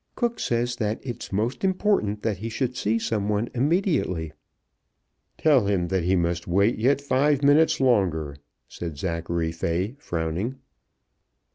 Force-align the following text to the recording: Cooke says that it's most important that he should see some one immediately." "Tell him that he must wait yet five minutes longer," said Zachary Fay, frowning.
Cooke 0.15 0.39
says 0.39 0.77
that 0.77 0.99
it's 1.05 1.31
most 1.31 1.63
important 1.63 2.23
that 2.23 2.37
he 2.39 2.49
should 2.49 2.75
see 2.75 2.97
some 2.97 3.29
one 3.29 3.49
immediately." 3.53 4.31
"Tell 5.37 5.67
him 5.67 5.89
that 5.89 6.05
he 6.05 6.15
must 6.15 6.47
wait 6.47 6.79
yet 6.79 6.99
five 6.99 7.43
minutes 7.43 7.79
longer," 7.79 8.37
said 8.67 8.97
Zachary 8.97 9.51
Fay, 9.51 9.95
frowning. 9.99 10.55